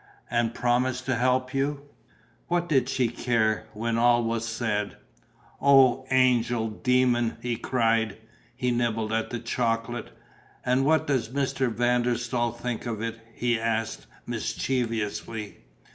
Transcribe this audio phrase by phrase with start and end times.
[0.31, 1.81] "And promise to help you?"
[2.47, 4.97] What did she care, when all was said?
[5.61, 8.17] "Oh, angel, demon!" he cried.
[8.55, 10.09] He nibbled at a chocolate.
[10.65, 11.71] "And what does Mr.
[11.71, 15.57] van der Staal think of it?" he asked, mischievously.